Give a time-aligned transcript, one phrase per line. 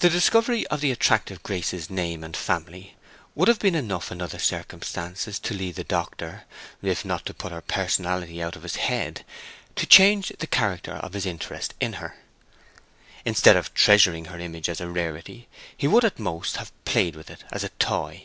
[0.00, 2.96] The discovery of the attractive Grace's name and family
[3.36, 6.42] would have been enough in other circumstances to lead the doctor,
[6.82, 9.24] if not to put her personality out of his head,
[9.76, 12.16] to change the character of his interest in her.
[13.24, 15.46] Instead of treasuring her image as a rarity,
[15.76, 18.24] he would at most have played with it as a toy.